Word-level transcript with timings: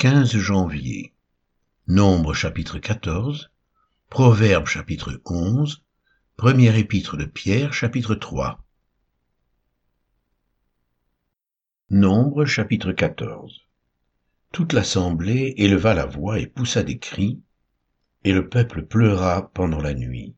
15 0.00 0.36
janvier. 0.38 1.12
Nombre 1.88 2.32
chapitre 2.32 2.78
14, 2.78 3.50
Proverbe 4.08 4.66
chapitre 4.66 5.20
11, 5.24 5.82
Première 6.36 6.76
épître 6.76 7.16
de 7.16 7.24
Pierre 7.24 7.72
chapitre 7.72 8.14
3. 8.14 8.64
Nombre 11.90 12.44
chapitre 12.44 12.92
14. 12.92 13.66
Toute 14.52 14.72
l'assemblée 14.72 15.54
éleva 15.56 15.94
la 15.94 16.06
voix 16.06 16.38
et 16.38 16.46
poussa 16.46 16.84
des 16.84 17.00
cris, 17.00 17.42
et 18.22 18.32
le 18.32 18.48
peuple 18.48 18.84
pleura 18.84 19.50
pendant 19.52 19.80
la 19.80 19.94
nuit. 19.94 20.36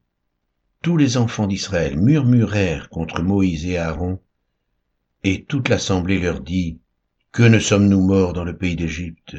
Tous 0.80 0.96
les 0.96 1.18
enfants 1.18 1.46
d'Israël 1.46 1.98
murmurèrent 1.98 2.88
contre 2.88 3.20
Moïse 3.20 3.66
et 3.66 3.76
Aaron, 3.76 4.22
et 5.22 5.44
toute 5.44 5.68
l'assemblée 5.68 6.18
leur 6.18 6.40
dit, 6.40 6.80
Que 7.32 7.44
ne 7.44 7.60
sommes-nous 7.60 8.00
morts 8.00 8.32
dans 8.32 8.42
le 8.42 8.56
pays 8.56 8.74
d'Égypte? 8.74 9.36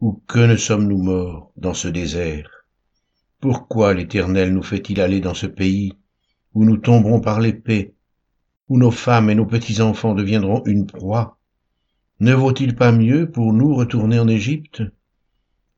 Ou 0.00 0.20
que 0.26 0.40
ne 0.40 0.56
sommes-nous 0.56 1.00
morts 1.00 1.52
dans 1.56 1.74
ce 1.74 1.86
désert? 1.86 2.50
Pourquoi 3.38 3.94
l'Éternel 3.94 4.52
nous 4.52 4.64
fait-il 4.64 5.00
aller 5.00 5.20
dans 5.20 5.34
ce 5.34 5.46
pays 5.46 5.92
où 6.54 6.64
nous 6.64 6.76
tomberons 6.76 7.20
par 7.20 7.40
l'épée, 7.40 7.94
où 8.68 8.78
nos 8.78 8.90
femmes 8.90 9.30
et 9.30 9.36
nos 9.36 9.46
petits-enfants 9.46 10.14
deviendront 10.14 10.64
une 10.66 10.86
proie? 10.86 11.38
Ne 12.18 12.34
vaut-il 12.34 12.74
pas 12.74 12.90
mieux 12.90 13.30
pour 13.30 13.52
nous 13.52 13.76
retourner 13.76 14.18
en 14.18 14.26
Égypte? 14.26 14.82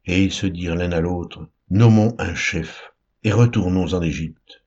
Et 0.07 0.25
ils 0.25 0.33
se 0.33 0.47
dirent 0.47 0.75
l'un 0.75 0.93
à 0.93 1.01
l'autre, 1.01 1.51
Nommons 1.69 2.15
un 2.19 2.35
chef 2.35 2.93
et 3.25 3.33
retournons 3.33 3.93
en 3.93 4.01
Égypte. 4.01 4.63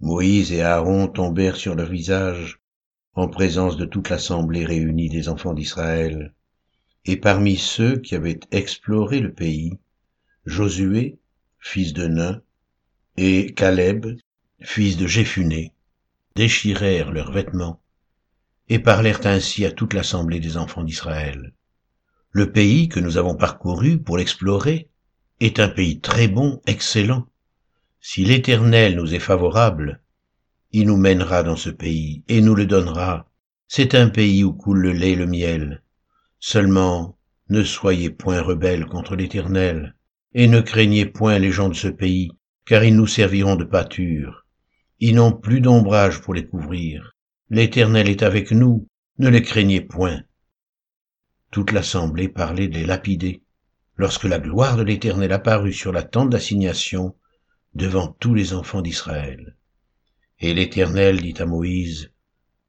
Moïse 0.00 0.52
et 0.52 0.62
Aaron 0.62 1.06
tombèrent 1.06 1.56
sur 1.56 1.76
leur 1.76 1.88
visage 1.88 2.60
en 3.14 3.28
présence 3.28 3.76
de 3.76 3.84
toute 3.84 4.10
l'assemblée 4.10 4.64
réunie 4.64 5.08
des 5.08 5.28
enfants 5.28 5.54
d'Israël. 5.54 6.34
Et 7.04 7.16
parmi 7.16 7.56
ceux 7.56 7.96
qui 7.98 8.14
avaient 8.14 8.40
exploré 8.50 9.20
le 9.20 9.32
pays, 9.32 9.78
Josué, 10.44 11.18
fils 11.58 11.92
de 11.92 12.06
Nun, 12.06 12.42
et 13.16 13.52
Caleb, 13.54 14.06
fils 14.60 14.96
de 14.96 15.06
Jéphuné, 15.06 15.72
déchirèrent 16.36 17.12
leurs 17.12 17.32
vêtements 17.32 17.80
et 18.68 18.78
parlèrent 18.78 19.26
ainsi 19.26 19.64
à 19.64 19.72
toute 19.72 19.94
l'assemblée 19.94 20.40
des 20.40 20.56
enfants 20.56 20.84
d'Israël. 20.84 21.52
Le 22.30 22.52
pays 22.52 22.88
que 22.88 23.00
nous 23.00 23.16
avons 23.16 23.34
parcouru 23.34 23.98
pour 23.98 24.18
l'explorer 24.18 24.88
est 25.40 25.60
un 25.60 25.68
pays 25.68 26.00
très 26.00 26.28
bon, 26.28 26.60
excellent. 26.66 27.26
Si 28.00 28.24
l'Éternel 28.24 28.96
nous 28.96 29.14
est 29.14 29.18
favorable, 29.18 30.00
il 30.72 30.86
nous 30.86 30.96
mènera 30.96 31.42
dans 31.42 31.56
ce 31.56 31.70
pays 31.70 32.22
et 32.28 32.40
nous 32.40 32.54
le 32.54 32.66
donnera. 32.66 33.26
C'est 33.68 33.94
un 33.94 34.08
pays 34.08 34.44
où 34.44 34.52
coule 34.52 34.80
le 34.80 34.92
lait 34.92 35.12
et 35.12 35.16
le 35.16 35.26
miel. 35.26 35.82
Seulement, 36.40 37.18
ne 37.48 37.62
soyez 37.62 38.10
point 38.10 38.42
rebelles 38.42 38.86
contre 38.86 39.16
l'Éternel, 39.16 39.94
et 40.34 40.46
ne 40.46 40.60
craignez 40.60 41.06
point 41.06 41.38
les 41.38 41.50
gens 41.50 41.68
de 41.68 41.74
ce 41.74 41.88
pays, 41.88 42.30
car 42.66 42.84
ils 42.84 42.94
nous 42.94 43.06
serviront 43.06 43.56
de 43.56 43.64
pâture. 43.64 44.46
Ils 45.00 45.14
n'ont 45.14 45.32
plus 45.32 45.60
d'ombrage 45.60 46.20
pour 46.20 46.34
les 46.34 46.46
couvrir. 46.46 47.14
L'Éternel 47.50 48.08
est 48.08 48.22
avec 48.22 48.52
nous, 48.52 48.86
ne 49.18 49.28
les 49.28 49.42
craignez 49.42 49.80
point. 49.80 50.22
Toute 51.50 51.72
l'assemblée 51.72 52.28
parlait 52.28 52.68
de 52.68 52.74
les 52.74 52.86
lapider, 52.86 53.42
lorsque 53.96 54.24
la 54.24 54.38
gloire 54.38 54.76
de 54.76 54.82
l'Éternel 54.82 55.32
apparut 55.32 55.72
sur 55.72 55.92
la 55.92 56.02
tente 56.02 56.30
d'assignation 56.30 57.16
devant 57.74 58.08
tous 58.08 58.34
les 58.34 58.52
enfants 58.52 58.82
d'Israël. 58.82 59.57
Et 60.40 60.54
l'Éternel 60.54 61.20
dit 61.20 61.34
à 61.38 61.46
Moïse, 61.46 62.10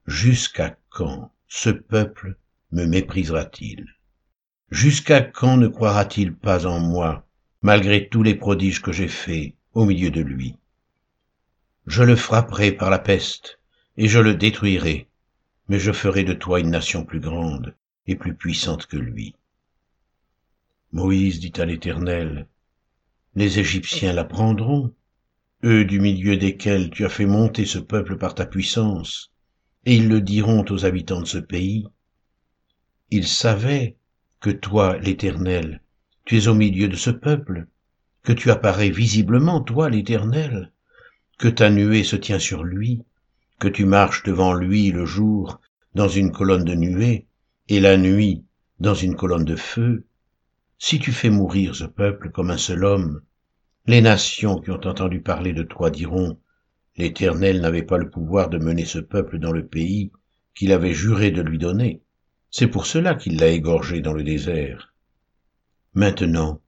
Jusqu'à 0.07 0.75
quand 0.89 1.31
ce 1.47 1.69
peuple 1.69 2.35
me 2.71 2.85
méprisera-t-il? 2.85 3.85
Jusqu'à 4.71 5.21
quand 5.21 5.57
ne 5.57 5.67
croira-t-il 5.67 6.33
pas 6.33 6.65
en 6.65 6.79
moi, 6.79 7.27
malgré 7.61 8.09
tous 8.09 8.23
les 8.23 8.35
prodiges 8.35 8.81
que 8.81 8.91
j'ai 8.91 9.07
faits 9.07 9.53
au 9.73 9.85
milieu 9.85 10.09
de 10.09 10.21
lui? 10.21 10.55
Je 11.85 12.03
le 12.03 12.15
frapperai 12.15 12.71
par 12.71 12.89
la 12.89 12.99
peste, 12.99 13.59
et 13.97 14.07
je 14.07 14.19
le 14.19 14.33
détruirai, 14.33 15.07
mais 15.67 15.79
je 15.79 15.91
ferai 15.91 16.23
de 16.23 16.33
toi 16.33 16.59
une 16.59 16.71
nation 16.71 17.05
plus 17.05 17.19
grande 17.19 17.75
et 18.07 18.15
plus 18.15 18.33
puissante 18.33 18.87
que 18.87 18.97
lui. 18.97 19.35
Moïse 20.91 21.39
dit 21.39 21.53
à 21.57 21.65
l'Éternel, 21.65 22.47
Les 23.35 23.59
Égyptiens 23.59 24.13
la 24.13 24.25
prendront, 24.25 24.93
eux 25.63 25.83
du 25.83 25.99
milieu 25.99 26.37
desquels 26.37 26.89
tu 26.89 27.05
as 27.05 27.09
fait 27.09 27.25
monter 27.25 27.65
ce 27.65 27.79
peuple 27.79 28.17
par 28.17 28.33
ta 28.33 28.45
puissance, 28.45 29.31
et 29.85 29.95
ils 29.95 30.07
le 30.07 30.21
diront 30.21 30.63
aux 30.69 30.85
habitants 30.85 31.21
de 31.21 31.27
ce 31.27 31.37
pays. 31.37 31.87
Ils 33.11 33.27
savaient 33.27 33.97
que 34.39 34.49
toi, 34.49 34.97
l'Éternel, 34.97 35.81
tu 36.25 36.37
es 36.37 36.47
au 36.47 36.53
milieu 36.53 36.87
de 36.87 36.95
ce 36.95 37.09
peuple, 37.09 37.67
que 38.23 38.31
tu 38.31 38.51
apparais 38.51 38.89
visiblement, 38.89 39.61
toi, 39.61 39.89
l'Éternel, 39.89 40.71
que 41.37 41.47
ta 41.47 41.69
nuée 41.69 42.03
se 42.03 42.15
tient 42.15 42.39
sur 42.39 42.63
lui, 42.63 43.03
que 43.59 43.67
tu 43.67 43.85
marches 43.85 44.23
devant 44.23 44.53
lui 44.53 44.91
le 44.91 45.05
jour 45.05 45.59
dans 45.95 46.07
une 46.07 46.31
colonne 46.31 46.63
de 46.63 46.75
nuée, 46.75 47.25
et 47.67 47.79
la 47.79 47.97
nuit 47.97 48.43
dans 48.79 48.93
une 48.93 49.15
colonne 49.15 49.45
de 49.45 49.55
feu. 49.55 50.05
Si 50.77 50.99
tu 50.99 51.11
fais 51.11 51.29
mourir 51.29 51.75
ce 51.75 51.83
peuple 51.83 52.29
comme 52.31 52.51
un 52.51 52.57
seul 52.57 52.85
homme, 52.85 53.21
les 53.89 54.01
nations 54.01 54.59
qui 54.61 54.69
ont 54.69 54.85
entendu 54.85 55.19
parler 55.19 55.51
de 55.51 55.63
toi 55.63 55.89
diront, 55.89 56.37
L'Éternel 56.95 57.59
n'avait 57.59 57.81
pas 57.81 57.97
le 57.97 58.11
pouvoir 58.11 58.47
de 58.49 58.59
mener 58.59 58.85
ce 58.85 58.99
peuple 58.99 59.39
dans 59.39 59.51
le 59.51 59.65
pays 59.65 60.11
qu'il 60.53 60.73
avait 60.73 60.93
juré 60.93 61.31
de 61.31 61.41
lui 61.41 61.57
donner. 61.57 62.03
C'est 62.51 62.67
pour 62.67 62.85
cela 62.85 63.15
qu'il 63.15 63.39
l'a 63.39 63.47
égorgé 63.47 64.01
dans 64.01 64.13
le 64.13 64.23
désert. 64.23 64.93
Maintenant, 65.95 66.61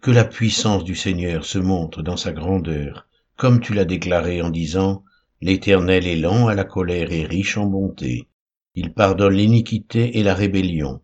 que 0.00 0.10
la 0.10 0.24
puissance 0.24 0.82
du 0.82 0.96
Seigneur 0.96 1.44
se 1.44 1.60
montre 1.60 2.02
dans 2.02 2.16
sa 2.16 2.32
grandeur, 2.32 3.06
comme 3.36 3.60
tu 3.60 3.72
l'as 3.72 3.84
déclaré 3.84 4.42
en 4.42 4.50
disant, 4.50 5.04
L'Éternel 5.40 6.08
est 6.08 6.16
lent 6.16 6.48
à 6.48 6.56
la 6.56 6.64
colère 6.64 7.12
et 7.12 7.24
riche 7.24 7.56
en 7.56 7.66
bonté. 7.66 8.28
Il 8.74 8.94
pardonne 8.94 9.34
l'iniquité 9.34 10.18
et 10.18 10.24
la 10.24 10.34
rébellion, 10.34 11.02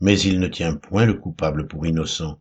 mais 0.00 0.20
il 0.20 0.38
ne 0.38 0.46
tient 0.46 0.76
point 0.76 1.04
le 1.04 1.14
coupable 1.14 1.66
pour 1.66 1.84
innocent 1.84 2.38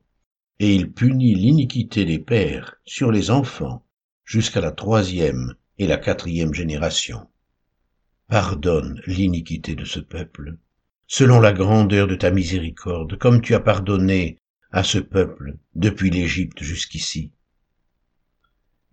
et 0.59 0.75
il 0.75 0.91
punit 0.91 1.35
l'iniquité 1.35 2.05
des 2.05 2.19
pères 2.19 2.75
sur 2.85 3.11
les 3.11 3.31
enfants 3.31 3.85
jusqu'à 4.23 4.61
la 4.61 4.71
troisième 4.71 5.55
et 5.77 5.87
la 5.87 5.97
quatrième 5.97 6.53
génération. 6.53 7.27
Pardonne 8.27 9.01
l'iniquité 9.05 9.75
de 9.75 9.85
ce 9.85 9.99
peuple, 9.99 10.57
selon 11.07 11.39
la 11.39 11.53
grandeur 11.53 12.07
de 12.07 12.15
ta 12.15 12.31
miséricorde, 12.31 13.17
comme 13.17 13.41
tu 13.41 13.53
as 13.55 13.59
pardonné 13.59 14.37
à 14.71 14.83
ce 14.83 14.97
peuple 14.97 15.57
depuis 15.75 16.09
l'Égypte 16.09 16.63
jusqu'ici. 16.63 17.31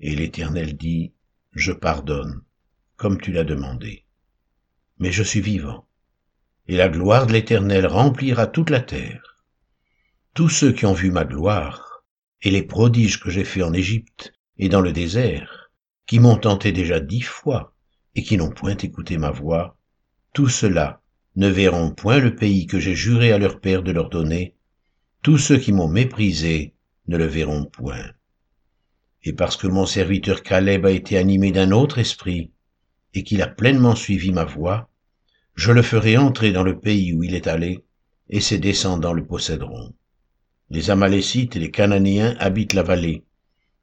Et 0.00 0.14
l'Éternel 0.14 0.76
dit, 0.76 1.12
Je 1.52 1.72
pardonne, 1.72 2.42
comme 2.96 3.20
tu 3.20 3.32
l'as 3.32 3.44
demandé. 3.44 4.04
Mais 4.98 5.12
je 5.12 5.22
suis 5.22 5.40
vivant, 5.40 5.86
et 6.68 6.76
la 6.76 6.88
gloire 6.88 7.26
de 7.26 7.32
l'Éternel 7.32 7.86
remplira 7.86 8.46
toute 8.46 8.70
la 8.70 8.80
terre 8.80 9.30
tous 10.32 10.48
ceux 10.48 10.72
qui 10.72 10.86
ont 10.86 10.92
vu 10.92 11.10
ma 11.10 11.24
gloire 11.24 12.04
et 12.42 12.52
les 12.52 12.62
prodiges 12.62 13.18
que 13.18 13.30
j'ai 13.30 13.42
faits 13.42 13.64
en 13.64 13.72
Égypte 13.72 14.32
et 14.58 14.68
dans 14.68 14.80
le 14.80 14.92
désert, 14.92 15.72
qui 16.06 16.20
m'ont 16.20 16.36
tenté 16.36 16.70
déjà 16.70 17.00
dix 17.00 17.22
fois 17.22 17.74
et 18.14 18.22
qui 18.22 18.36
n'ont 18.36 18.50
point 18.50 18.76
écouté 18.76 19.18
ma 19.18 19.32
voix, 19.32 19.76
tous 20.32 20.48
ceux-là 20.48 21.02
ne 21.34 21.48
verront 21.48 21.90
point 21.90 22.20
le 22.20 22.36
pays 22.36 22.68
que 22.68 22.78
j'ai 22.78 22.94
juré 22.94 23.32
à 23.32 23.38
leur 23.38 23.60
père 23.60 23.82
de 23.82 23.90
leur 23.90 24.08
donner, 24.08 24.54
tous 25.22 25.36
ceux 25.36 25.58
qui 25.58 25.72
m'ont 25.72 25.88
méprisé 25.88 26.74
ne 27.08 27.16
le 27.16 27.26
verront 27.26 27.64
point. 27.64 28.12
Et 29.24 29.32
parce 29.32 29.56
que 29.56 29.66
mon 29.66 29.84
serviteur 29.84 30.44
Caleb 30.44 30.86
a 30.86 30.92
été 30.92 31.18
animé 31.18 31.50
d'un 31.50 31.72
autre 31.72 31.98
esprit, 31.98 32.52
et 33.14 33.24
qu'il 33.24 33.42
a 33.42 33.48
pleinement 33.48 33.96
suivi 33.96 34.30
ma 34.30 34.44
voix, 34.44 34.88
je 35.56 35.72
le 35.72 35.82
ferai 35.82 36.16
entrer 36.16 36.52
dans 36.52 36.62
le 36.62 36.78
pays 36.78 37.12
où 37.12 37.24
il 37.24 37.34
est 37.34 37.48
allé, 37.48 37.84
et 38.28 38.40
ses 38.40 38.58
descendants 38.58 39.12
le 39.12 39.26
posséderont 39.26 39.92
les 40.70 40.90
Amalécites 40.90 41.56
et 41.56 41.58
les 41.58 41.72
Cananéens 41.72 42.36
habitent 42.38 42.74
la 42.74 42.84
vallée. 42.84 43.24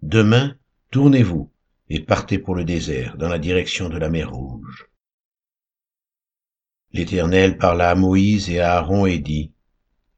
Demain, 0.01 0.56
tournez-vous 0.89 1.51
et 1.89 2.00
partez 2.00 2.39
pour 2.39 2.56
le 2.56 2.63
désert, 2.63 3.18
dans 3.18 3.28
la 3.28 3.39
direction 3.39 3.89
de 3.89 3.98
la 3.98 4.10
mer 4.10 4.31
Rouge. 4.31 4.88
L'Éternel 6.94 7.57
parla 7.57 7.89
à 7.89 7.95
Moïse 7.95 8.50
et 8.50 8.62
à 8.62 8.78
Aaron 8.78 9.06
et 9.06 9.19
dit, 9.19 9.51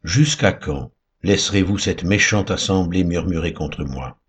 Jusqu'à 0.03 0.51
quand 0.51 0.91
laisserez-vous 1.23 1.79
cette 1.79 2.03
méchante 2.03 2.51
assemblée 2.51 3.03
murmurer 3.03 3.53
contre 3.53 3.83
moi? 3.83 4.19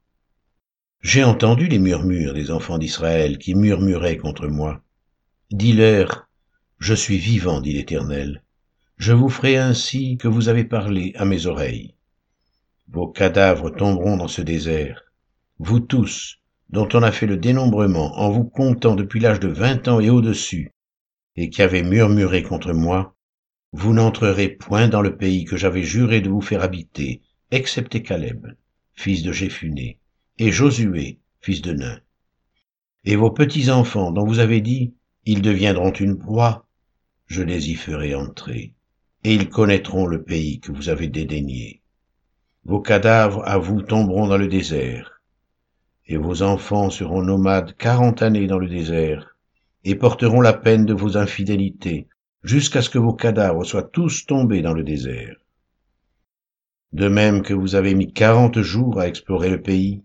J'ai 1.03 1.25
entendu 1.25 1.69
les 1.69 1.79
murmures 1.79 2.35
des 2.35 2.51
enfants 2.51 2.79
d'Israël 2.79 3.37
qui 3.39 3.55
murmuraient 3.55 4.17
contre 4.17 4.49
moi. 4.49 4.83
Dis-leur, 5.51 6.29
Je 6.79 6.95
suis 6.95 7.19
vivant, 7.19 7.61
dit 7.61 7.75
l'Éternel. 7.75 8.43
Je 8.97 9.13
vous 9.13 9.29
ferai 9.29 9.59
ainsi 9.59 10.17
que 10.17 10.29
vous 10.29 10.49
avez 10.49 10.65
parlé 10.65 11.13
à 11.17 11.27
mes 11.27 11.47
oreilles. 11.47 11.95
Vos 12.93 13.07
cadavres 13.07 13.71
tomberont 13.71 14.17
dans 14.17 14.27
ce 14.27 14.43
désert. 14.43 15.05
Vous 15.61 15.79
tous, 15.79 16.39
dont 16.71 16.89
on 16.93 17.05
a 17.05 17.13
fait 17.13 17.27
le 17.27 17.37
dénombrement 17.37 18.19
en 18.19 18.31
vous 18.31 18.43
comptant 18.43 18.97
depuis 18.97 19.21
l'âge 19.21 19.39
de 19.39 19.47
vingt 19.47 19.87
ans 19.87 20.01
et 20.01 20.11
au-dessus, 20.11 20.73
et 21.37 21.51
qui 21.51 21.63
avez 21.63 21.85
murmuré 21.85 22.43
contre 22.43 22.73
moi, 22.73 23.15
vous 23.73 23.93
n'entrerez 23.93 24.49
point 24.49 24.89
dans 24.89 25.03
le 25.03 25.17
pays 25.17 25.45
que 25.45 25.57
j'avais 25.57 25.85
juré 25.85 26.21
de 26.21 26.31
vous 26.31 26.41
faire 26.41 26.65
habiter, 26.65 27.23
excepté 27.53 28.03
Caleb, 28.03 28.49
fils 28.95 29.23
de 29.23 29.31
Jéphuné, 29.31 30.01
et 30.39 30.51
Josué, 30.51 31.21
fils 31.41 31.63
de 31.63 31.73
Nun. 31.73 32.01
Et 33.05 33.15
vos 33.15 33.31
petits-enfants 33.31 34.11
dont 34.11 34.27
vous 34.27 34.41
avez 34.41 34.61
dit, 34.61 34.95
ils 35.27 35.43
deviendront 35.43 35.93
une 35.93 36.19
proie, 36.19 36.67
je 37.27 37.43
les 37.43 37.71
y 37.71 37.75
ferai 37.77 38.17
entrer, 38.17 38.75
et 39.23 39.33
ils 39.33 39.49
connaîtront 39.49 40.07
le 40.07 40.25
pays 40.25 40.59
que 40.59 40.73
vous 40.73 40.89
avez 40.89 41.07
dédaigné. 41.07 41.80
Vos 42.65 42.81
cadavres 42.81 43.43
à 43.47 43.59
vous 43.59 43.83
tomberont 43.83 44.27
dans 44.27 44.37
le 44.37 44.49
désert, 44.49 45.23
et 46.07 46.17
vos 46.17 46.43
enfants 46.43 46.91
seront 46.91 47.23
nomades 47.23 47.77
quarante 47.77 48.23
années 48.23 48.47
dans 48.47 48.59
le 48.59 48.69
désert, 48.69 49.37
et 49.85 49.95
porteront 49.95 50.41
la 50.41 50.53
peine 50.53 50.85
de 50.85 50.93
vos 50.93 51.17
infidélités, 51.17 52.09
jusqu'à 52.43 52.83
ce 52.83 52.91
que 52.91 52.99
vos 52.99 53.15
cadavres 53.15 53.65
soient 53.65 53.83
tous 53.83 54.27
tombés 54.27 54.63
dans 54.63 54.75
le 54.75 54.85
désert. 54.85 55.37
De 56.93 57.09
même 57.09 57.43
que 57.43 57.55
vous 57.55 57.77
avez 57.77 57.95
mis 57.95 58.13
quarante 58.13 58.61
jours 58.61 59.01
à 59.01 59.09
explorer 59.09 59.49
le 59.49 59.63
pays, 59.63 60.03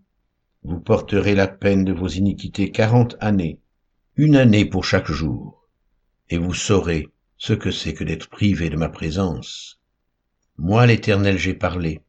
vous 0.64 0.80
porterez 0.80 1.36
la 1.36 1.48
peine 1.48 1.84
de 1.84 1.94
vos 1.94 2.08
iniquités 2.08 2.72
quarante 2.72 3.18
années, 3.20 3.60
une 4.16 4.36
année 4.36 4.66
pour 4.66 4.86
chaque 4.86 5.12
jour, 5.12 5.68
et 6.30 6.38
vous 6.38 6.54
saurez 6.54 7.10
ce 7.38 7.54
que 7.54 7.72
c'est 7.72 7.94
que 7.94 8.04
d'être 8.04 8.30
privé 8.30 8.70
de 8.70 8.78
ma 8.78 8.90
présence. 8.90 9.82
Moi 10.58 10.86
l'Éternel 10.86 11.38
j'ai 11.38 11.54
parlé, 11.54 12.02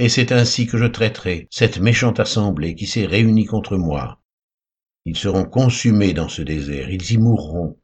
et 0.00 0.08
c'est 0.08 0.32
ainsi 0.32 0.66
que 0.66 0.78
je 0.78 0.86
traiterai 0.86 1.46
cette 1.50 1.78
méchante 1.78 2.20
assemblée 2.20 2.74
qui 2.74 2.86
s'est 2.86 3.04
réunie 3.04 3.44
contre 3.44 3.76
moi. 3.76 4.22
Ils 5.04 5.18
seront 5.18 5.44
consumés 5.44 6.14
dans 6.14 6.30
ce 6.30 6.40
désert, 6.40 6.88
ils 6.88 7.12
y 7.12 7.18
mourront. 7.18 7.78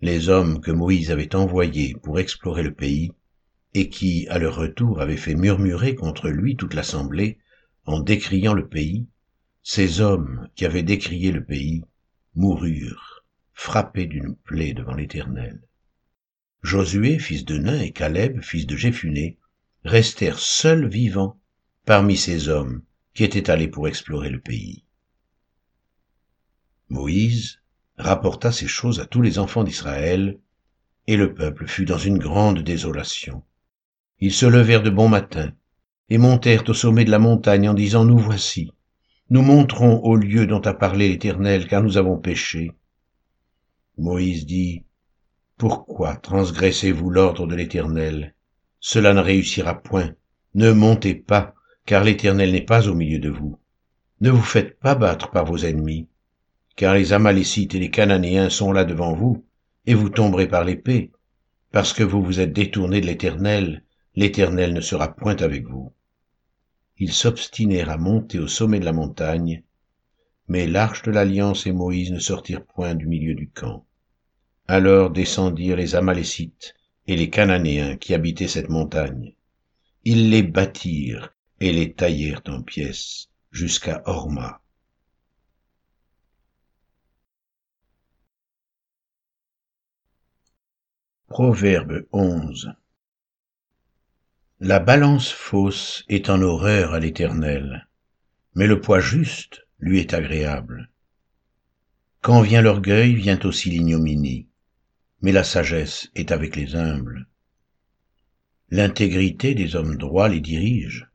Les 0.00 0.28
hommes 0.28 0.60
que 0.60 0.70
Moïse 0.70 1.10
avait 1.10 1.34
envoyés 1.34 1.96
pour 2.00 2.20
explorer 2.20 2.62
le 2.62 2.72
pays 2.72 3.10
et 3.74 3.88
qui, 3.88 4.28
à 4.28 4.38
leur 4.38 4.54
retour, 4.54 5.00
avaient 5.00 5.16
fait 5.16 5.34
murmurer 5.34 5.96
contre 5.96 6.28
lui 6.28 6.54
toute 6.54 6.74
l'assemblée 6.74 7.38
en 7.84 7.98
décriant 7.98 8.54
le 8.54 8.68
pays, 8.68 9.08
ces 9.64 10.00
hommes 10.00 10.48
qui 10.54 10.64
avaient 10.64 10.84
décrié 10.84 11.32
le 11.32 11.42
pays 11.42 11.82
moururent, 12.36 13.24
frappés 13.52 14.06
d'une 14.06 14.36
plaie 14.36 14.74
devant 14.74 14.94
l'Éternel. 14.94 15.60
Josué, 16.62 17.18
fils 17.18 17.44
de 17.44 17.58
Nain, 17.58 17.80
et 17.80 17.90
Caleb, 17.90 18.42
fils 18.42 18.64
de 18.64 18.76
Jéphuné, 18.76 19.38
restèrent 19.84 20.38
seuls 20.38 20.88
vivants 20.88 21.38
parmi 21.84 22.16
ces 22.16 22.48
hommes 22.48 22.82
qui 23.14 23.24
étaient 23.24 23.50
allés 23.50 23.68
pour 23.68 23.88
explorer 23.88 24.30
le 24.30 24.40
pays. 24.40 24.84
Moïse 26.88 27.60
rapporta 27.96 28.52
ces 28.52 28.68
choses 28.68 29.00
à 29.00 29.06
tous 29.06 29.22
les 29.22 29.38
enfants 29.38 29.64
d'Israël, 29.64 30.38
et 31.06 31.16
le 31.16 31.34
peuple 31.34 31.66
fut 31.66 31.84
dans 31.84 31.98
une 31.98 32.18
grande 32.18 32.60
désolation. 32.60 33.42
Ils 34.20 34.32
se 34.32 34.46
levèrent 34.46 34.82
de 34.82 34.90
bon 34.90 35.08
matin 35.08 35.52
et 36.08 36.18
montèrent 36.18 36.68
au 36.68 36.74
sommet 36.74 37.04
de 37.04 37.10
la 37.10 37.18
montagne 37.18 37.68
en 37.68 37.74
disant, 37.74 38.04
Nous 38.04 38.18
voici, 38.18 38.70
nous 39.30 39.42
monterons 39.42 40.02
au 40.04 40.16
lieu 40.16 40.46
dont 40.46 40.60
a 40.60 40.74
parlé 40.74 41.08
l'Éternel, 41.08 41.66
car 41.66 41.82
nous 41.82 41.96
avons 41.96 42.18
péché. 42.18 42.72
Moïse 43.96 44.46
dit, 44.46 44.84
Pourquoi 45.56 46.16
transgressez-vous 46.16 47.10
l'ordre 47.10 47.46
de 47.46 47.54
l'Éternel? 47.54 48.34
Cela 48.80 49.14
ne 49.14 49.20
réussira 49.20 49.80
point. 49.82 50.14
Ne 50.54 50.72
montez 50.72 51.14
pas, 51.14 51.54
car 51.84 52.04
l'Éternel 52.04 52.52
n'est 52.52 52.60
pas 52.64 52.88
au 52.88 52.94
milieu 52.94 53.18
de 53.18 53.30
vous. 53.30 53.58
Ne 54.20 54.30
vous 54.30 54.42
faites 54.42 54.78
pas 54.78 54.94
battre 54.94 55.30
par 55.30 55.44
vos 55.44 55.58
ennemis, 55.58 56.08
car 56.76 56.94
les 56.94 57.12
Amalécites 57.12 57.74
et 57.74 57.78
les 57.78 57.90
Cananéens 57.90 58.50
sont 58.50 58.72
là 58.72 58.84
devant 58.84 59.14
vous, 59.14 59.44
et 59.86 59.94
vous 59.94 60.08
tomberez 60.08 60.48
par 60.48 60.64
l'épée, 60.64 61.12
parce 61.72 61.92
que 61.92 62.02
vous 62.02 62.22
vous 62.22 62.40
êtes 62.40 62.52
détournés 62.52 63.00
de 63.00 63.06
l'Éternel, 63.06 63.84
l'Éternel 64.14 64.72
ne 64.74 64.80
sera 64.80 65.14
point 65.14 65.36
avec 65.36 65.66
vous. 65.66 65.92
Ils 66.98 67.12
s'obstinèrent 67.12 67.90
à 67.90 67.98
monter 67.98 68.38
au 68.38 68.48
sommet 68.48 68.80
de 68.80 68.84
la 68.84 68.92
montagne, 68.92 69.62
mais 70.48 70.66
l'arche 70.66 71.02
de 71.02 71.10
l'alliance 71.10 71.66
et 71.66 71.72
Moïse 71.72 72.10
ne 72.10 72.18
sortirent 72.18 72.64
point 72.64 72.94
du 72.94 73.06
milieu 73.06 73.34
du 73.34 73.48
camp. 73.50 73.84
Alors 74.66 75.10
descendirent 75.10 75.76
les 75.76 75.94
Amalécites 75.94 76.74
et 77.08 77.16
les 77.16 77.30
Cananéens 77.30 77.96
qui 77.96 78.14
habitaient 78.14 78.46
cette 78.46 78.68
montagne. 78.68 79.34
Ils 80.04 80.30
les 80.30 80.44
bâtirent 80.44 81.34
et 81.60 81.72
les 81.72 81.92
taillèrent 81.92 82.42
en 82.46 82.62
pièces 82.62 83.30
jusqu'à 83.50 84.02
Horma. 84.06 84.60
Proverbe 91.26 92.06
11 92.12 92.72
la 94.60 94.80
balance 94.80 95.30
fausse 95.30 96.04
est 96.08 96.30
en 96.30 96.42
horreur 96.42 96.92
à 96.92 96.98
l'Éternel, 96.98 97.86
mais 98.56 98.66
le 98.66 98.80
poids 98.80 98.98
juste 98.98 99.68
lui 99.78 100.00
est 100.00 100.14
agréable. 100.14 100.90
Quand 102.22 102.40
vient 102.40 102.60
l'orgueil, 102.60 103.14
vient 103.14 103.38
aussi 103.44 103.70
l'ignominie, 103.70 104.47
mais 105.20 105.32
la 105.32 105.44
sagesse 105.44 106.10
est 106.14 106.32
avec 106.32 106.56
les 106.56 106.74
humbles. 106.74 107.26
L'intégrité 108.70 109.54
des 109.54 109.76
hommes 109.76 109.96
droits 109.96 110.28
les 110.28 110.40
dirige, 110.40 111.08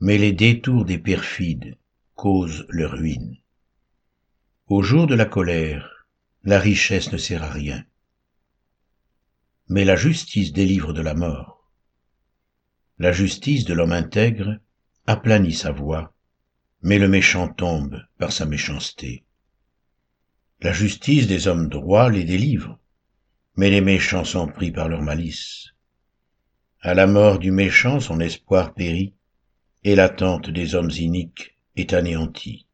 mais 0.00 0.18
les 0.18 0.32
détours 0.32 0.84
des 0.84 0.98
perfides 0.98 1.76
causent 2.14 2.66
leur 2.68 2.92
ruine. 2.92 3.36
Au 4.66 4.82
jour 4.82 5.06
de 5.06 5.14
la 5.14 5.26
colère, 5.26 6.06
la 6.44 6.58
richesse 6.58 7.12
ne 7.12 7.18
sert 7.18 7.42
à 7.42 7.50
rien, 7.50 7.84
mais 9.68 9.84
la 9.84 9.96
justice 9.96 10.52
délivre 10.52 10.92
de 10.92 11.02
la 11.02 11.14
mort 11.14 11.60
la 13.00 13.12
justice 13.12 13.64
de 13.64 13.72
l'homme 13.72 13.92
intègre 13.92 14.60
aplanit 15.06 15.54
sa 15.54 15.72
voix, 15.72 16.12
mais 16.82 16.98
le 16.98 17.08
méchant 17.08 17.48
tombe 17.48 17.98
par 18.18 18.30
sa 18.30 18.44
méchanceté. 18.44 19.24
La 20.60 20.74
justice 20.74 21.26
des 21.26 21.48
hommes 21.48 21.70
droits 21.70 22.10
les 22.10 22.24
délivre, 22.24 22.78
mais 23.60 23.68
les 23.68 23.82
méchants 23.82 24.24
sont 24.24 24.46
pris 24.46 24.70
par 24.70 24.88
leur 24.88 25.02
malice. 25.02 25.66
À 26.80 26.94
la 26.94 27.06
mort 27.06 27.38
du 27.38 27.50
méchant 27.50 28.00
son 28.00 28.18
espoir 28.18 28.72
périt, 28.72 29.12
et 29.84 29.94
l'attente 29.94 30.48
des 30.48 30.74
hommes 30.74 30.90
iniques 30.90 31.58
est 31.76 31.92
anéantie. 31.92 32.66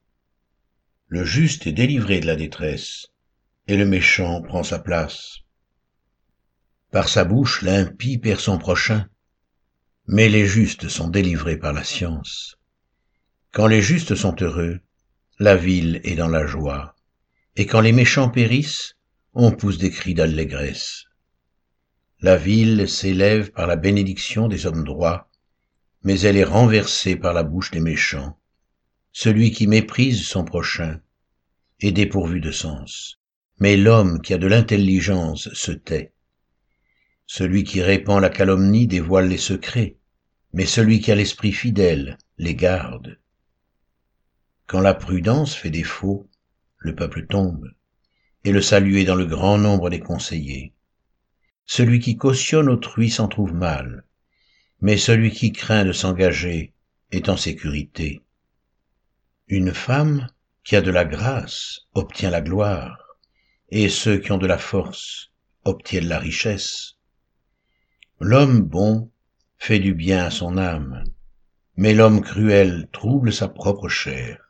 Le 1.08 1.24
juste 1.24 1.66
est 1.66 1.72
délivré 1.72 2.20
de 2.20 2.26
la 2.26 2.36
détresse, 2.36 3.08
et 3.66 3.76
le 3.76 3.84
méchant 3.84 4.40
prend 4.42 4.62
sa 4.62 4.78
place. 4.78 5.38
Par 6.92 7.08
sa 7.08 7.24
bouche 7.24 7.62
l'impie 7.62 8.18
perd 8.18 8.38
son 8.38 8.56
prochain, 8.56 9.08
mais 10.06 10.28
les 10.28 10.46
justes 10.46 10.88
sont 10.88 11.08
délivrés 11.08 11.56
par 11.56 11.72
la 11.72 11.82
science. 11.82 12.58
Quand 13.50 13.66
les 13.66 13.82
justes 13.82 14.14
sont 14.14 14.36
heureux, 14.40 14.78
la 15.40 15.56
ville 15.56 16.00
est 16.04 16.14
dans 16.14 16.28
la 16.28 16.46
joie, 16.46 16.94
et 17.56 17.66
quand 17.66 17.80
les 17.80 17.90
méchants 17.90 18.30
périssent, 18.30 18.95
on 19.38 19.52
pousse 19.52 19.76
des 19.76 19.90
cris 19.90 20.14
d'allégresse. 20.14 21.04
La 22.20 22.38
ville 22.38 22.88
s'élève 22.88 23.50
par 23.50 23.66
la 23.66 23.76
bénédiction 23.76 24.48
des 24.48 24.64
hommes 24.64 24.82
droits, 24.82 25.30
mais 26.02 26.18
elle 26.20 26.38
est 26.38 26.44
renversée 26.44 27.16
par 27.16 27.34
la 27.34 27.42
bouche 27.42 27.70
des 27.70 27.80
méchants. 27.80 28.38
Celui 29.12 29.50
qui 29.50 29.66
méprise 29.66 30.26
son 30.26 30.42
prochain 30.42 31.02
est 31.80 31.92
dépourvu 31.92 32.40
de 32.40 32.50
sens, 32.50 33.20
mais 33.58 33.76
l'homme 33.76 34.22
qui 34.22 34.32
a 34.32 34.38
de 34.38 34.46
l'intelligence 34.46 35.52
se 35.52 35.72
tait. 35.72 36.14
Celui 37.26 37.62
qui 37.62 37.82
répand 37.82 38.22
la 38.22 38.30
calomnie 38.30 38.86
dévoile 38.86 39.28
les 39.28 39.36
secrets, 39.36 39.98
mais 40.54 40.64
celui 40.64 41.00
qui 41.00 41.12
a 41.12 41.14
l'esprit 41.14 41.52
fidèle 41.52 42.16
les 42.38 42.54
garde. 42.54 43.18
Quand 44.66 44.80
la 44.80 44.94
prudence 44.94 45.54
fait 45.54 45.68
défaut, 45.68 46.26
le 46.78 46.94
peuple 46.94 47.26
tombe, 47.26 47.70
et 48.46 48.52
le 48.52 48.62
salut 48.62 49.00
est 49.00 49.04
dans 49.04 49.16
le 49.16 49.26
grand 49.26 49.58
nombre 49.58 49.90
des 49.90 49.98
conseillers. 49.98 50.72
Celui 51.64 51.98
qui 51.98 52.16
cautionne 52.16 52.68
autrui 52.68 53.10
s'en 53.10 53.26
trouve 53.26 53.52
mal, 53.52 54.04
mais 54.80 54.96
celui 54.96 55.32
qui 55.32 55.50
craint 55.50 55.84
de 55.84 55.90
s'engager 55.90 56.72
est 57.10 57.28
en 57.28 57.36
sécurité. 57.36 58.22
Une 59.48 59.74
femme 59.74 60.28
qui 60.62 60.76
a 60.76 60.80
de 60.80 60.92
la 60.92 61.04
grâce 61.04 61.88
obtient 61.94 62.30
la 62.30 62.40
gloire, 62.40 63.18
et 63.70 63.88
ceux 63.88 64.18
qui 64.18 64.30
ont 64.30 64.38
de 64.38 64.46
la 64.46 64.58
force 64.58 65.32
obtiennent 65.64 66.06
la 66.06 66.20
richesse. 66.20 66.98
L'homme 68.20 68.60
bon 68.60 69.10
fait 69.58 69.80
du 69.80 69.92
bien 69.92 70.24
à 70.24 70.30
son 70.30 70.56
âme, 70.56 71.02
mais 71.76 71.94
l'homme 71.94 72.20
cruel 72.20 72.88
trouble 72.92 73.32
sa 73.32 73.48
propre 73.48 73.88
chair. 73.88 74.45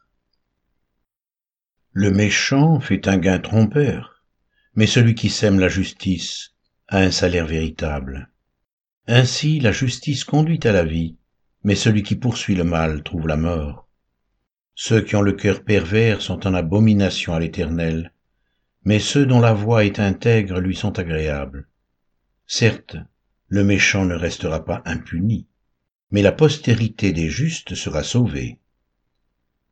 Le 1.98 2.10
méchant 2.10 2.78
fait 2.78 3.08
un 3.08 3.16
gain 3.16 3.38
trompeur, 3.38 4.22
mais 4.74 4.86
celui 4.86 5.14
qui 5.14 5.30
sème 5.30 5.58
la 5.58 5.68
justice 5.68 6.52
a 6.88 6.98
un 6.98 7.10
salaire 7.10 7.46
véritable. 7.46 8.28
Ainsi 9.06 9.60
la 9.60 9.72
justice 9.72 10.22
conduit 10.22 10.60
à 10.64 10.72
la 10.72 10.84
vie, 10.84 11.16
mais 11.64 11.74
celui 11.74 12.02
qui 12.02 12.14
poursuit 12.14 12.54
le 12.54 12.64
mal 12.64 13.02
trouve 13.02 13.26
la 13.26 13.38
mort. 13.38 13.88
Ceux 14.74 15.00
qui 15.00 15.16
ont 15.16 15.22
le 15.22 15.32
cœur 15.32 15.64
pervers 15.64 16.20
sont 16.20 16.46
en 16.46 16.52
abomination 16.52 17.32
à 17.32 17.40
l'Éternel, 17.40 18.12
mais 18.84 18.98
ceux 18.98 19.24
dont 19.24 19.40
la 19.40 19.54
voix 19.54 19.86
est 19.86 19.98
intègre 19.98 20.60
lui 20.60 20.76
sont 20.76 20.98
agréables. 20.98 21.66
Certes, 22.46 22.98
le 23.48 23.64
méchant 23.64 24.04
ne 24.04 24.16
restera 24.16 24.66
pas 24.66 24.82
impuni, 24.84 25.46
mais 26.10 26.20
la 26.20 26.32
postérité 26.32 27.14
des 27.14 27.30
justes 27.30 27.74
sera 27.74 28.02
sauvée. 28.02 28.58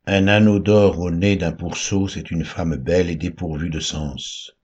Un 0.07 0.29
anneau 0.29 0.59
d'or 0.59 1.01
au 1.01 1.11
nez 1.11 1.37
d'un 1.37 1.53
pourceau, 1.53 2.09
c'est 2.09 2.31
une 2.31 2.45
femme 2.45 2.77
belle 2.77 3.09
et 3.09 3.17
dépourvue 3.17 3.71
de 3.71 3.81
sens. 3.81 4.55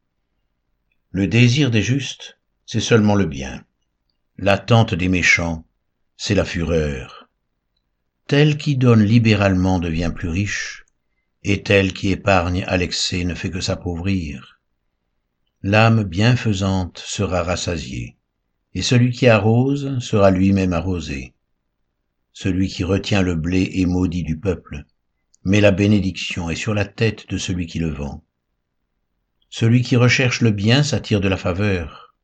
Le 1.13 1.27
désir 1.27 1.71
des 1.71 1.81
justes, 1.81 2.39
c'est 2.67 2.81
seulement 2.81 3.15
le 3.15 3.25
bien. 3.25 3.65
L'attente 4.37 4.95
des 4.95 5.09
méchants, 5.09 5.65
c'est 6.19 6.35
la 6.35 6.45
fureur. 6.45 7.31
Tel 8.27 8.59
qui 8.59 8.77
donne 8.77 9.03
libéralement 9.03 9.79
devient 9.79 10.13
plus 10.15 10.29
riche, 10.29 10.85
et 11.43 11.63
tel 11.63 11.95
qui 11.95 12.11
épargne 12.11 12.63
à 12.67 12.77
l'excès 12.77 13.25
ne 13.25 13.35
fait 13.35 13.51
que 13.51 13.63
s'appauvrir. 13.63 14.61
L'âme 15.63 16.05
bienfaisante 16.05 16.99
sera 16.99 17.43
rassasiée, 17.43 18.19
et 18.75 18.83
celui 18.83 19.11
qui 19.11 19.27
arrose 19.27 19.99
sera 20.01 20.31
lui-même 20.31 20.75
arrosé. 20.75 21.33
Celui 22.35 22.69
qui 22.69 22.85
retient 22.85 23.23
le 23.23 23.35
blé 23.37 23.71
est 23.75 23.87
maudit 23.87 24.23
du 24.23 24.39
peuple, 24.39 24.85
mais 25.45 25.61
la 25.61 25.71
bénédiction 25.71 26.51
est 26.51 26.57
sur 26.57 26.75
la 26.75 26.85
tête 26.85 27.29
de 27.29 27.39
celui 27.39 27.67
qui 27.67 27.79
le 27.79 27.91
vend. 27.91 28.25
Celui 29.49 29.83
qui 29.83 29.97
recherche 29.97 30.43
le 30.43 30.51
bien 30.51 30.83
s'attire 30.83 31.21
de 31.21 31.29
la 31.29 31.37
faveur, 31.37 32.15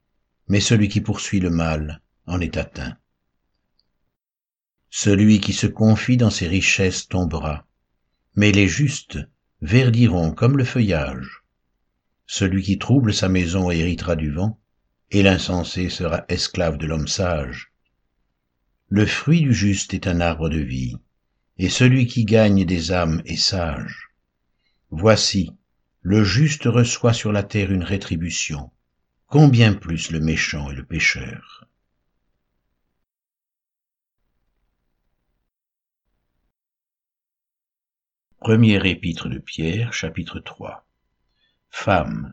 mais 0.49 0.61
celui 0.61 0.89
qui 0.89 1.01
poursuit 1.01 1.41
le 1.41 1.51
mal 1.51 2.03
en 2.27 2.41
est 2.41 2.57
atteint. 2.57 2.97
Celui 4.91 5.41
qui 5.41 5.53
se 5.53 5.67
confie 5.67 6.17
dans 6.17 6.31
ses 6.31 6.47
richesses 6.47 7.09
tombera, 7.09 7.67
mais 8.35 8.53
les 8.53 8.69
justes 8.69 9.19
verdiront 9.61 10.33
comme 10.33 10.57
le 10.57 10.65
feuillage. 10.65 11.43
Celui 12.27 12.63
qui 12.63 12.79
trouble 12.79 13.13
sa 13.15 13.29
maison 13.29 13.71
héritera 13.71 14.17
du 14.17 14.31
vent, 14.31 14.61
et 15.11 15.23
l'insensé 15.23 15.89
sera 15.89 16.25
esclave 16.29 16.77
de 16.77 16.87
l'homme 16.87 17.09
sage. 17.09 17.73
Le 18.89 19.07
fruit 19.07 19.41
du 19.41 19.53
juste 19.53 19.95
est 19.95 20.07
un 20.07 20.21
arbre 20.21 20.49
de 20.49 20.59
vie, 20.59 20.97
et 21.59 21.69
celui 21.69 22.07
qui 22.07 22.25
gagne 22.25 22.65
des 22.65 22.93
âmes 22.93 23.23
est 23.25 23.37
sage. 23.37 24.11
Voici, 24.91 25.53
le 26.03 26.23
juste 26.23 26.65
reçoit 26.65 27.13
sur 27.13 27.33
la 27.33 27.43
terre 27.43 27.73
une 27.73 27.83
rétribution, 27.83 28.71
combien 29.27 29.75
plus 29.75 30.11
le 30.11 30.21
méchant 30.21 30.71
et 30.71 30.75
le 30.75 30.85
pécheur. 30.85 31.67
Premier 38.39 38.89
épître 38.89 39.29
de 39.29 39.39
Pierre, 39.39 39.93
chapitre 39.93 40.39
3 40.39 40.87
Femmes, 41.71 42.33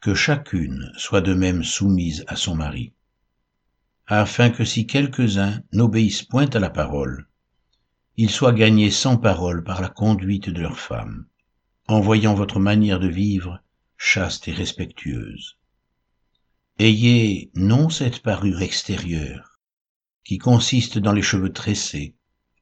que 0.00 0.14
chacune 0.14 0.92
soit 0.98 1.22
de 1.22 1.32
même 1.32 1.64
soumise 1.64 2.24
à 2.28 2.36
son 2.36 2.54
mari, 2.54 2.92
afin 4.06 4.50
que 4.50 4.66
si 4.66 4.86
quelques-uns 4.86 5.62
n'obéissent 5.72 6.22
point 6.22 6.50
à 6.50 6.58
la 6.58 6.68
parole, 6.68 7.26
ils 8.16 8.30
soient 8.30 8.52
gagnés 8.52 8.90
sans 8.90 9.16
parole 9.16 9.64
par 9.64 9.80
la 9.80 9.88
conduite 9.88 10.48
de 10.48 10.60
leurs 10.60 10.78
femmes, 10.78 11.26
en 11.88 12.00
voyant 12.00 12.34
votre 12.34 12.60
manière 12.60 13.00
de 13.00 13.08
vivre 13.08 13.60
chaste 13.96 14.46
et 14.48 14.52
respectueuse. 14.52 15.58
Ayez 16.78 17.50
non 17.54 17.88
cette 17.88 18.20
parure 18.20 18.62
extérieure, 18.62 19.58
qui 20.24 20.38
consiste 20.38 20.98
dans 20.98 21.12
les 21.12 21.22
cheveux 21.22 21.52
tressés, 21.52 22.14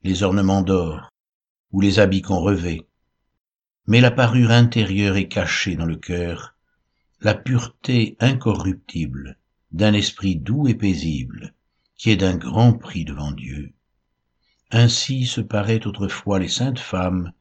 les 0.02 0.22
ornements 0.22 0.62
d'or, 0.62 1.10
ou 1.70 1.80
les 1.80 1.98
habits 1.98 2.22
qu'on 2.22 2.40
revêt, 2.40 2.86
mais 3.86 4.00
la 4.00 4.10
parure 4.10 4.50
intérieure 4.50 5.16
est 5.16 5.28
cachée 5.28 5.76
dans 5.76 5.86
le 5.86 5.96
cœur, 5.96 6.54
la 7.20 7.34
pureté 7.34 8.16
incorruptible 8.20 9.38
d'un 9.70 9.92
esprit 9.92 10.36
doux 10.36 10.68
et 10.68 10.74
paisible, 10.74 11.54
qui 11.96 12.10
est 12.10 12.16
d'un 12.16 12.36
grand 12.36 12.72
prix 12.72 13.04
devant 13.04 13.32
Dieu. 13.32 13.72
Ainsi 14.74 15.26
se 15.26 15.42
paraient 15.42 15.86
autrefois 15.86 16.38
les 16.38 16.48
saintes 16.48 16.78
femmes 16.78 17.32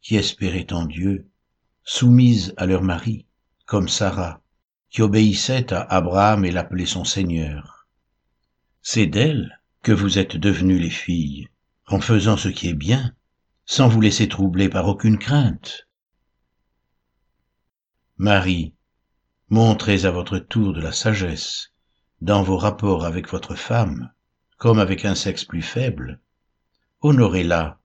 qui 0.00 0.16
espéraient 0.16 0.72
en 0.72 0.86
Dieu, 0.86 1.28
soumises 1.84 2.54
à 2.56 2.64
leur 2.64 2.82
mari, 2.82 3.26
comme 3.66 3.88
Sarah, 3.88 4.40
qui 4.88 5.02
obéissait 5.02 5.70
à 5.74 5.82
Abraham 5.82 6.46
et 6.46 6.50
l'appelait 6.50 6.86
son 6.86 7.04
Seigneur. 7.04 7.86
C'est 8.80 9.06
d'elle 9.06 9.60
que 9.82 9.92
vous 9.92 10.18
êtes 10.18 10.38
devenues 10.38 10.78
les 10.78 10.88
filles, 10.88 11.48
en 11.86 12.00
faisant 12.00 12.38
ce 12.38 12.48
qui 12.48 12.68
est 12.70 12.74
bien, 12.74 13.14
sans 13.66 13.88
vous 13.88 14.00
laisser 14.00 14.26
troubler 14.26 14.70
par 14.70 14.88
aucune 14.88 15.18
crainte. 15.18 15.86
Marie, 18.16 18.72
montrez 19.50 20.06
à 20.06 20.10
votre 20.10 20.38
tour 20.38 20.72
de 20.72 20.80
la 20.80 20.92
sagesse 20.92 21.70
dans 22.22 22.42
vos 22.42 22.56
rapports 22.56 23.04
avec 23.04 23.28
votre 23.28 23.54
femme, 23.56 24.10
comme 24.56 24.78
avec 24.78 25.04
un 25.04 25.14
sexe 25.14 25.44
plus 25.44 25.60
faible. 25.60 26.18
Honorez-la, 27.00 27.78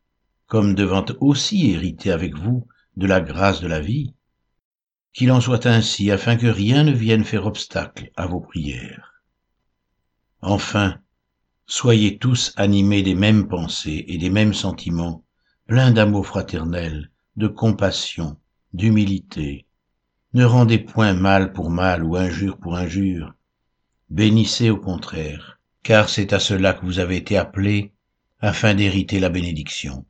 comme 0.47 0.73
devant 0.73 1.05
aussi 1.19 1.71
hériter 1.71 2.11
avec 2.11 2.35
vous 2.35 2.67
de 2.97 3.05
la 3.05 3.21
grâce 3.21 3.61
de 3.61 3.67
la 3.67 3.79
vie. 3.79 4.13
Qu'il 5.13 5.31
en 5.31 5.39
soit 5.39 5.67
ainsi 5.67 6.09
afin 6.09 6.35
que 6.35 6.47
rien 6.47 6.83
ne 6.83 6.91
vienne 6.91 7.23
faire 7.23 7.45
obstacle 7.45 8.11
à 8.15 8.25
vos 8.25 8.41
prières. 8.41 9.13
Enfin, 10.41 10.99
soyez 11.67 12.17
tous 12.17 12.53
animés 12.55 13.03
des 13.03 13.15
mêmes 13.15 13.47
pensées 13.47 14.03
et 14.07 14.17
des 14.17 14.31
mêmes 14.31 14.53
sentiments, 14.53 15.23
pleins 15.67 15.91
d'amour 15.91 16.25
fraternel, 16.25 17.11
de 17.35 17.47
compassion, 17.47 18.37
d'humilité, 18.73 19.67
ne 20.33 20.45
rendez 20.45 20.79
point 20.79 21.13
mal 21.13 21.53
pour 21.53 21.69
mal 21.69 22.03
ou 22.03 22.15
injure 22.15 22.57
pour 22.57 22.75
injure. 22.75 23.35
Bénissez 24.09 24.71
au 24.71 24.77
contraire, 24.77 25.59
car 25.83 26.09
c'est 26.09 26.33
à 26.33 26.39
cela 26.39 26.73
que 26.73 26.85
vous 26.85 26.97
avez 26.97 27.17
été 27.17 27.37
appelés, 27.37 27.92
afin 28.43 28.73
d'hériter 28.73 29.21
la 29.21 29.29
bénédiction. 29.29 30.05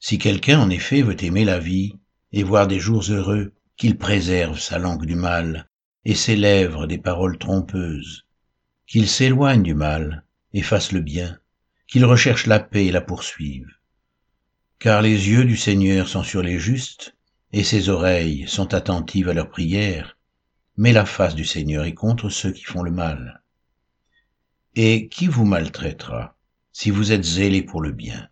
Si 0.00 0.18
quelqu'un 0.18 0.58
en 0.58 0.68
effet 0.68 1.00
veut 1.00 1.22
aimer 1.22 1.44
la 1.44 1.60
vie 1.60 1.94
et 2.32 2.42
voir 2.42 2.66
des 2.66 2.80
jours 2.80 3.04
heureux, 3.08 3.52
qu'il 3.76 3.96
préserve 3.98 4.58
sa 4.58 4.78
langue 4.78 5.06
du 5.06 5.14
mal 5.14 5.68
et 6.04 6.16
ses 6.16 6.34
lèvres 6.34 6.88
des 6.88 6.98
paroles 6.98 7.38
trompeuses, 7.38 8.26
qu'il 8.88 9.08
s'éloigne 9.08 9.62
du 9.62 9.74
mal 9.74 10.24
et 10.54 10.62
fasse 10.62 10.90
le 10.90 11.00
bien, 11.00 11.38
qu'il 11.86 12.04
recherche 12.04 12.46
la 12.46 12.58
paix 12.58 12.86
et 12.86 12.92
la 12.92 13.00
poursuive. 13.00 13.70
Car 14.80 15.00
les 15.00 15.28
yeux 15.28 15.44
du 15.44 15.56
Seigneur 15.56 16.08
sont 16.08 16.24
sur 16.24 16.42
les 16.42 16.58
justes, 16.58 17.16
et 17.52 17.62
ses 17.62 17.90
oreilles 17.90 18.48
sont 18.48 18.74
attentives 18.74 19.28
à 19.28 19.34
leurs 19.34 19.50
prières, 19.50 20.18
mais 20.76 20.92
la 20.92 21.06
face 21.06 21.36
du 21.36 21.44
Seigneur 21.44 21.84
est 21.84 21.94
contre 21.94 22.28
ceux 22.28 22.50
qui 22.50 22.64
font 22.64 22.82
le 22.82 22.90
mal. 22.90 23.44
Et 24.74 25.06
qui 25.06 25.28
vous 25.28 25.44
maltraitera? 25.44 26.34
Si 26.74 26.90
vous 26.90 27.12
êtes 27.12 27.24
zélés 27.24 27.62
pour 27.62 27.80
le 27.80 27.92
bien 27.92 28.28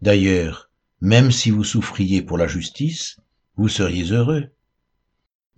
D'ailleurs, 0.00 0.70
même 1.02 1.30
si 1.30 1.50
vous 1.50 1.62
souffriez 1.62 2.22
pour 2.22 2.38
la 2.38 2.46
justice, 2.46 3.18
vous 3.56 3.68
seriez 3.68 4.12
heureux. 4.12 4.48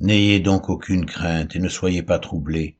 N'ayez 0.00 0.40
donc 0.40 0.68
aucune 0.68 1.06
crainte 1.06 1.54
et 1.54 1.60
ne 1.60 1.68
soyez 1.68 2.02
pas 2.02 2.18
troublés, 2.18 2.76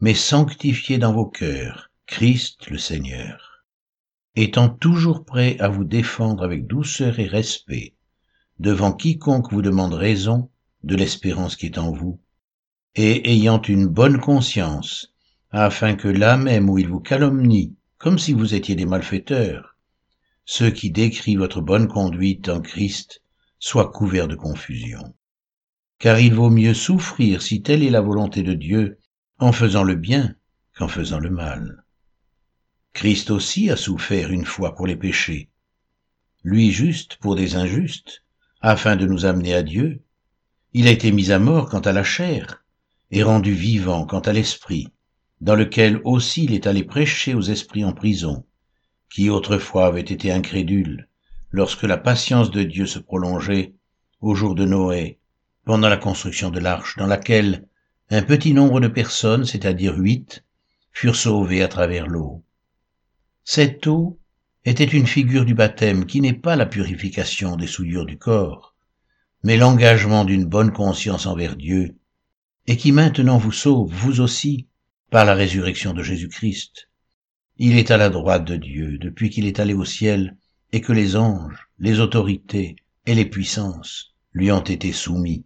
mais 0.00 0.14
sanctifiez 0.14 0.98
dans 0.98 1.12
vos 1.12 1.26
cœurs 1.26 1.90
Christ 2.06 2.70
le 2.70 2.78
Seigneur, 2.78 3.64
étant 4.36 4.68
toujours 4.68 5.24
prêt 5.24 5.56
à 5.58 5.68
vous 5.68 5.84
défendre 5.84 6.44
avec 6.44 6.68
douceur 6.68 7.18
et 7.18 7.26
respect 7.26 7.94
devant 8.60 8.92
quiconque 8.92 9.52
vous 9.52 9.62
demande 9.62 9.94
raison 9.94 10.48
de 10.84 10.94
l'espérance 10.94 11.56
qui 11.56 11.66
est 11.66 11.78
en 11.78 11.90
vous, 11.90 12.20
et 12.94 13.32
ayant 13.32 13.60
une 13.60 13.88
bonne 13.88 14.20
conscience, 14.20 15.12
afin 15.50 15.96
que 15.96 16.08
là 16.08 16.36
même 16.36 16.70
où 16.70 16.78
il 16.78 16.88
vous 16.88 17.00
calomnie, 17.00 17.75
comme 17.98 18.18
si 18.18 18.32
vous 18.32 18.54
étiez 18.54 18.74
des 18.74 18.86
malfaiteurs, 18.86 19.76
ceux 20.44 20.70
qui 20.70 20.90
décrivent 20.90 21.38
votre 21.38 21.60
bonne 21.60 21.88
conduite 21.88 22.48
en 22.48 22.60
Christ 22.60 23.22
soient 23.58 23.90
couverts 23.90 24.28
de 24.28 24.36
confusion. 24.36 25.14
Car 25.98 26.20
il 26.20 26.34
vaut 26.34 26.50
mieux 26.50 26.74
souffrir 26.74 27.42
si 27.42 27.62
telle 27.62 27.82
est 27.82 27.90
la 27.90 28.00
volonté 28.00 28.42
de 28.42 28.54
Dieu 28.54 28.98
en 29.38 29.52
faisant 29.52 29.82
le 29.82 29.94
bien 29.94 30.34
qu'en 30.76 30.88
faisant 30.88 31.18
le 31.18 31.30
mal. 31.30 31.84
Christ 32.92 33.30
aussi 33.30 33.70
a 33.70 33.76
souffert 33.76 34.30
une 34.30 34.44
fois 34.44 34.74
pour 34.74 34.86
les 34.86 34.96
péchés, 34.96 35.50
lui 36.44 36.70
juste 36.70 37.16
pour 37.16 37.34
des 37.34 37.56
injustes, 37.56 38.22
afin 38.60 38.96
de 38.96 39.06
nous 39.06 39.26
amener 39.26 39.54
à 39.54 39.62
Dieu. 39.62 40.02
Il 40.72 40.86
a 40.86 40.90
été 40.90 41.12
mis 41.12 41.32
à 41.32 41.38
mort 41.38 41.68
quant 41.68 41.80
à 41.80 41.92
la 41.92 42.04
chair, 42.04 42.64
et 43.10 43.22
rendu 43.22 43.52
vivant 43.52 44.06
quant 44.06 44.20
à 44.20 44.32
l'esprit, 44.32 44.88
dans 45.40 45.54
lequel 45.54 46.00
aussi 46.04 46.44
il 46.44 46.54
est 46.54 46.66
allé 46.66 46.82
prêcher 46.82 47.34
aux 47.34 47.42
esprits 47.42 47.84
en 47.84 47.92
prison, 47.92 48.44
qui 49.10 49.30
autrefois 49.30 49.86
avaient 49.86 50.00
été 50.00 50.32
incrédules, 50.32 51.08
lorsque 51.50 51.84
la 51.84 51.96
patience 51.96 52.50
de 52.50 52.62
Dieu 52.62 52.86
se 52.86 52.98
prolongeait 52.98 53.74
au 54.20 54.34
jour 54.34 54.54
de 54.54 54.64
Noé, 54.64 55.18
pendant 55.64 55.88
la 55.88 55.96
construction 55.96 56.50
de 56.50 56.60
l'arche, 56.60 56.96
dans 56.96 57.06
laquelle 57.06 57.66
un 58.10 58.22
petit 58.22 58.54
nombre 58.54 58.80
de 58.80 58.88
personnes, 58.88 59.44
c'est-à-dire 59.44 59.96
huit, 59.96 60.44
furent 60.92 61.16
sauvées 61.16 61.62
à 61.62 61.68
travers 61.68 62.06
l'eau. 62.06 62.42
Cette 63.44 63.86
eau 63.86 64.18
était 64.64 64.84
une 64.84 65.06
figure 65.06 65.44
du 65.44 65.54
baptême 65.54 66.06
qui 66.06 66.20
n'est 66.20 66.32
pas 66.32 66.56
la 66.56 66.66
purification 66.66 67.56
des 67.56 67.66
souillures 67.66 68.06
du 68.06 68.16
corps, 68.16 68.74
mais 69.42 69.56
l'engagement 69.56 70.24
d'une 70.24 70.44
bonne 70.44 70.72
conscience 70.72 71.26
envers 71.26 71.56
Dieu, 71.56 71.96
et 72.66 72.76
qui 72.76 72.90
maintenant 72.92 73.38
vous 73.38 73.52
sauve, 73.52 73.92
vous 73.92 74.20
aussi, 74.20 74.66
par 75.10 75.24
la 75.24 75.34
résurrection 75.34 75.92
de 75.92 76.02
Jésus-Christ. 76.02 76.88
Il 77.58 77.78
est 77.78 77.90
à 77.90 77.96
la 77.96 78.10
droite 78.10 78.44
de 78.44 78.56
Dieu 78.56 78.98
depuis 78.98 79.30
qu'il 79.30 79.46
est 79.46 79.60
allé 79.60 79.72
au 79.72 79.84
ciel 79.84 80.36
et 80.72 80.80
que 80.80 80.92
les 80.92 81.16
anges, 81.16 81.68
les 81.78 82.00
autorités 82.00 82.76
et 83.06 83.14
les 83.14 83.24
puissances 83.24 84.14
lui 84.32 84.50
ont 84.52 84.60
été 84.64 84.92
soumis. 84.92 85.44